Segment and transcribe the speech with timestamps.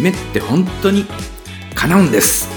[0.00, 1.04] 夢って本当に
[1.74, 2.48] 叶うんです。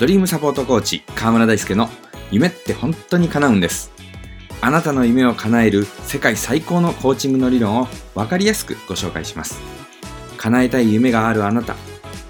[0.00, 1.88] ドリームサポートコーチ川村大輔の
[2.32, 3.92] 夢って本当に叶うんです。
[4.60, 7.86] あなたの夢を叶える世界最高のコーチングの理論を
[8.16, 9.60] 分かりやすくご紹介します。
[10.38, 11.76] 叶えたい夢があるあなた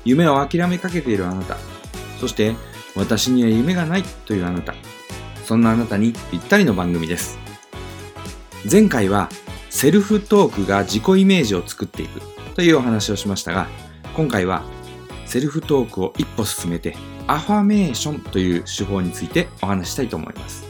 [0.05, 1.56] 夢を諦めかけているあなた
[2.20, 2.56] そして
[2.95, 4.74] 私には夢がないというあなた
[5.47, 7.38] そんなあなたにぴったりの番組です。
[8.70, 9.30] 前回は
[9.70, 12.20] セルフトークが自己イメージを作っていく
[12.55, 13.69] というお話をしましたが
[14.15, 14.62] 今回は
[15.24, 16.96] セルフトークを一歩進めて
[17.29, 20.65] アファメーションという手法についてお話したいと思います。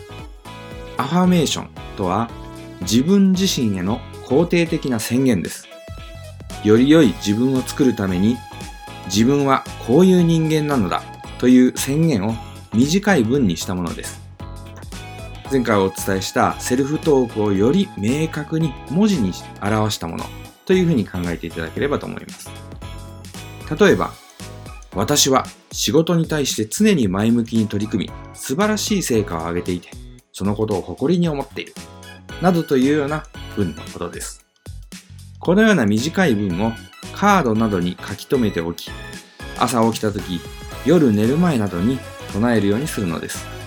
[0.98, 2.28] アファメーションとは
[2.82, 5.66] 自分自身への肯定的な宣言です。
[6.62, 8.36] より良い自分を作るために
[9.06, 11.02] 自分はこういう人間なのだ
[11.38, 12.34] という宣言を
[12.74, 14.19] 短い文にしたものです。
[15.50, 20.24] 前回お伝えしたセルフトークをより明確に文字に表したもの
[20.64, 22.48] というふうに考えていただければと思います。
[23.76, 24.12] 例えば
[24.94, 29.88] 私は仕事に対して常に前向きに取り組み素晴らしい成果を上げていて
[30.32, 31.74] そのことを誇りに思っている。
[32.40, 33.24] などというような
[33.56, 34.44] 文のことです。
[35.40, 36.72] このような短い文を
[37.12, 38.92] カードなどに書き留めておき
[39.58, 40.40] 朝起きた時
[40.86, 41.98] 夜寝る前などに
[42.32, 43.59] 唱えるようにするのです。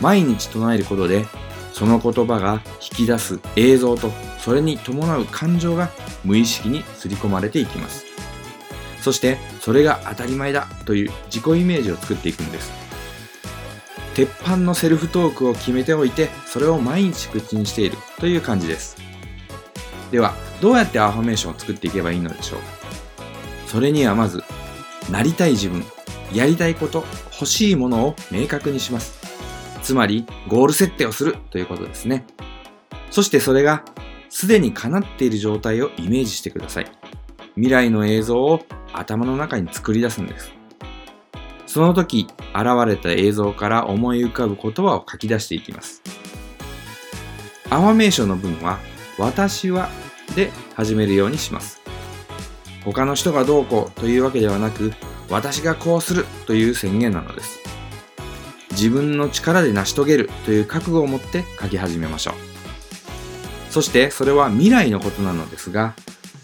[0.00, 1.26] 毎日唱えることで
[1.72, 5.90] その言葉が引き出す映像とそれに伴う感情が
[6.24, 8.06] 無意識に刷り込まれていきます。
[9.02, 12.72] そしてそれが当たり前だという自己イメージを作っていくんです。
[14.14, 18.96] 鉄板のセルフトークを決めておいてそれを毎日口にしているという感じです。
[20.10, 22.60] ではどうやってアファメーションを作っていけばいいのでしょう？
[22.60, 22.66] か
[23.66, 24.42] それにはまず
[25.10, 25.84] なりたい自分
[26.32, 29.15] やりたいこと欲しいものを明確にします。
[29.86, 32.26] つまりゴール設定をするということですね。
[33.12, 33.84] そしてそれが
[34.28, 36.90] すでに叶っている状態をイメージしてください。
[37.54, 40.50] 未来の映像を頭の中に作り出すんです。
[41.68, 46.02] その時現れた映像から思い浮かぶ言葉を書き出していきます。
[47.70, 48.80] アファメーションの文は
[49.20, 49.88] 私は
[50.34, 51.80] で始めるようにします。
[52.84, 54.92] 他の人がどうこうというわけではなく
[55.30, 57.65] 私がこうするという宣言なのです。
[58.76, 62.34] 自分の力で成し遂げるという覚悟を持って書き始めましょう。
[63.72, 65.94] そしてそれは未来のことなのですが、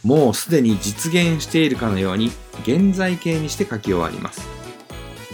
[0.02, 2.32] もうすでに実現しているかのように
[2.62, 4.48] 現在形にして書き終わります。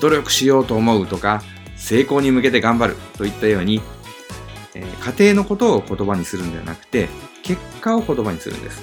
[0.01, 1.43] 努力しようと思うとか、
[1.77, 3.81] 成功に向けて頑張るといったように、
[4.75, 7.09] えー、家庭のことを言葉にするんではなくて、
[7.43, 8.83] 結果を言葉にするんです。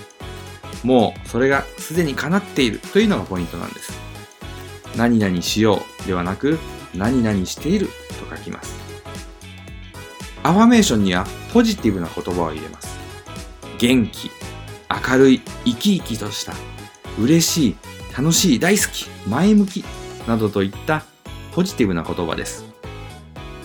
[0.84, 3.94] もうそれがすでに叶っているというのがポイントなんです。
[4.96, 6.58] 何々しようではなく、
[6.98, 7.88] 何々している
[8.30, 8.76] と書きます。
[10.44, 12.98] アファメーションにはポジティブな言葉を入れます。
[13.78, 14.30] 元気、
[15.10, 16.54] 明るい、生き生きとした、
[17.20, 17.76] 嬉しい、
[18.16, 19.84] 楽しい、大好き、前向き、
[20.28, 21.04] などといった
[21.54, 22.66] ポジティブな言葉です。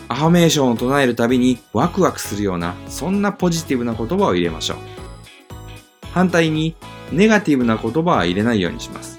[0.09, 4.79] アファメーションを唱えるたびにワクワクするような、そんなポジティブな言葉を入れましょう。
[6.13, 6.75] 反対に、
[7.13, 9.19] ネガティブな言葉は入れないようにします。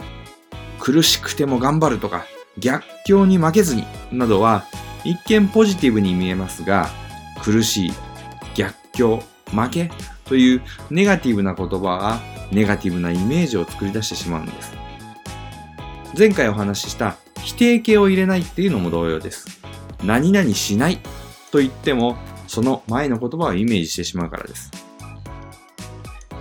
[0.80, 2.26] 苦しくても頑張るとか、
[2.58, 4.66] 逆境に負けずになどは
[5.04, 6.90] 一見ポジティブに見えますが、
[7.44, 7.94] 苦しい、
[8.56, 9.92] 逆境、負け
[10.26, 12.20] というネガティブな言葉が
[12.52, 14.74] ネガティブなイメージを作り出してしまうんです。
[16.18, 19.62] 前回お話しした否定形を入れないっていうのも同様です。
[20.04, 21.00] 何々しない
[21.52, 22.18] と言っても、
[22.48, 24.72] その前の言葉をイメージしてしまうからです。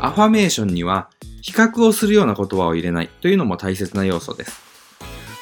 [0.00, 1.10] アファメーションには
[1.42, 4.60] 比較をするような言葉を入れないというのも大切な要素です。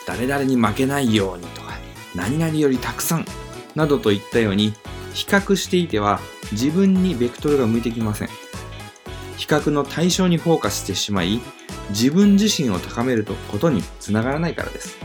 [0.08, 1.74] 誰々に負けないようにとか、
[2.14, 3.26] 何々よりたくさん
[3.74, 4.72] などといったように
[5.12, 6.19] 比較していては
[6.52, 8.28] 自分にベクトルが向いてきません。
[9.36, 11.42] 比較の対象にフォーカスしてしまい
[11.91, 14.96] 自分自身を高めることにつながらないからです。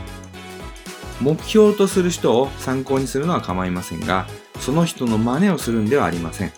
[1.20, 4.26] 目標とする人を参考にするのは構いませんが、
[4.58, 6.52] その人の真似をするんではありません。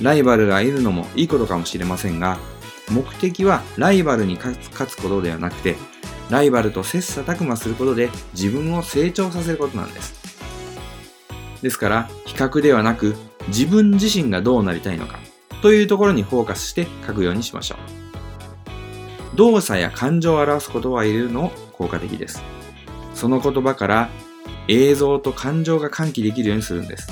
[0.00, 2.38] ライバルがいるのもいいことかもしれませんが、
[2.88, 4.56] 目的はライバルに勝
[4.88, 5.76] つことではなくて、
[6.30, 10.14] ライバルと切磋琢磨することで自分を成長させることなんです。
[11.62, 13.16] ですから、比較ではなく
[13.48, 15.18] 自分自身がどうなりたいのか
[15.62, 17.76] というところにフォーカスして書くようにしましょ
[19.34, 19.36] う。
[19.36, 22.42] 動作や感情を表す言葉を入れるのも効果的です。
[23.14, 24.10] その言葉から
[24.68, 27.08] 映像と感情が喚起できるようにするんです。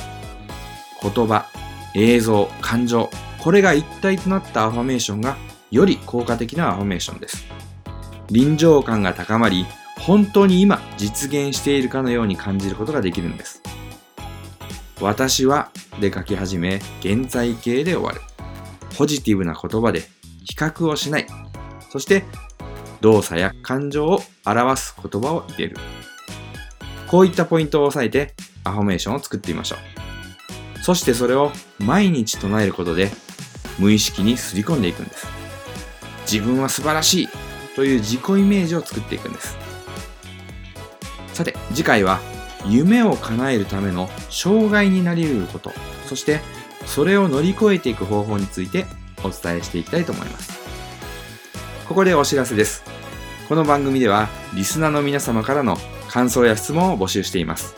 [1.03, 1.47] 言葉、
[1.95, 5.37] 映像、感情、これが一体となったアファメーションが
[5.71, 7.45] より効果的なアファメーションです。
[8.31, 9.67] 臨場感が高まり、
[9.99, 13.63] 本当に今実現しているかのように感じることができるんです。
[15.01, 15.71] 私は
[16.01, 18.21] で書き始め、現在形で終わる。
[18.97, 20.01] ポジティブな言葉で
[20.45, 21.27] 比較をしない
[21.91, 22.25] そして
[23.03, 25.77] 動作や感情を表す言葉を入れる。
[27.07, 28.35] こういったポイントを押さえて
[28.65, 30.79] アファメーションを作ってみましょう。
[30.83, 33.11] そしてそれを毎日唱えることで
[33.79, 35.27] 無意識にすり込んでいくんです。
[36.31, 37.29] 自分は素晴らしい
[37.77, 39.57] という自己イメージを作っていくんです。
[41.35, 42.21] さて、次回は
[42.67, 45.73] 夢を叶えるための障害になり得ること、
[46.07, 46.41] そして
[46.87, 48.87] それを乗り越えていく方法について
[49.23, 50.59] お伝えしていきたいと思います。
[51.87, 52.83] ここでお知らせです。
[53.49, 55.77] この番組ではリスナーの皆様からの
[56.09, 57.77] 感想や質問を募集しています。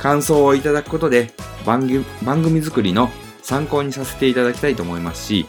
[0.00, 1.32] 感想をいただくことで
[1.66, 3.10] 番組番組作りの
[3.42, 5.46] 参考にさせていただきたいと思いますし、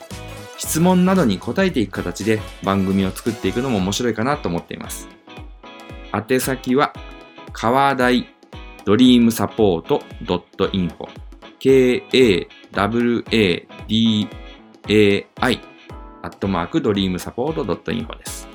[0.69, 5.10] 質問などに答えていく形で番組を作っていくのも面白いかなと思っています。
[6.13, 6.94] 宛先は、
[7.54, 8.27] 川大
[8.86, 10.04] ドリームサポート
[10.68, 11.07] .info
[11.57, 12.50] k-a-w-a-d-a-i
[16.21, 18.48] アットマークドリームサポート .info です。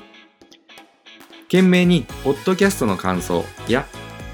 [1.47, 3.85] 懸命に、ポッドキャストの感想や、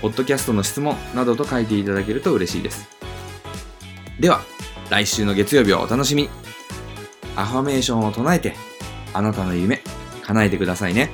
[0.04, 2.88] ポッドキャストの質問などと書いていただけると嬉しいです。
[4.20, 4.42] では、
[4.92, 6.41] 来週の月曜日をお楽しみに。
[7.42, 8.56] アファメーションを唱えて、
[9.14, 9.82] あなたの夢、
[10.24, 11.12] 叶えてくださいね。